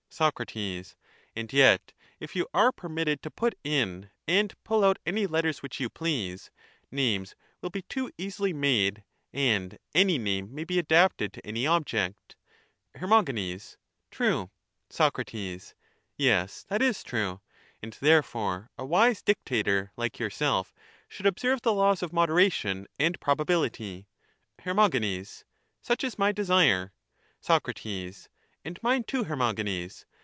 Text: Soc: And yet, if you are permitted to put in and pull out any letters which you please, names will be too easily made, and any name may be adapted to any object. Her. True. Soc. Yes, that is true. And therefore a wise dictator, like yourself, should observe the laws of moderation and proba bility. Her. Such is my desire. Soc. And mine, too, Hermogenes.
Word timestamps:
Soc: 0.13 0.41
And 1.37 1.53
yet, 1.53 1.93
if 2.19 2.35
you 2.35 2.45
are 2.53 2.73
permitted 2.73 3.21
to 3.23 3.31
put 3.31 3.55
in 3.63 4.09
and 4.27 4.53
pull 4.65 4.83
out 4.83 4.99
any 5.05 5.25
letters 5.25 5.61
which 5.63 5.79
you 5.79 5.89
please, 5.89 6.51
names 6.91 7.33
will 7.61 7.69
be 7.69 7.83
too 7.83 8.11
easily 8.17 8.51
made, 8.51 9.05
and 9.31 9.79
any 9.95 10.17
name 10.17 10.53
may 10.53 10.65
be 10.65 10.77
adapted 10.77 11.31
to 11.31 11.47
any 11.47 11.65
object. 11.65 12.35
Her. 12.93 13.23
True. 14.11 14.51
Soc. 14.89 15.17
Yes, 16.17 16.63
that 16.67 16.81
is 16.81 17.03
true. 17.03 17.39
And 17.81 17.97
therefore 18.01 18.69
a 18.77 18.85
wise 18.85 19.21
dictator, 19.21 19.93
like 19.95 20.19
yourself, 20.19 20.73
should 21.07 21.25
observe 21.25 21.61
the 21.61 21.73
laws 21.73 22.03
of 22.03 22.11
moderation 22.11 22.85
and 22.99 23.17
proba 23.21 23.45
bility. 23.45 24.07
Her. 24.59 25.25
Such 25.81 26.03
is 26.03 26.19
my 26.19 26.33
desire. 26.33 26.91
Soc. 27.39 27.69
And 28.63 28.77
mine, 28.83 29.03
too, 29.05 29.23
Hermogenes. 29.23 30.05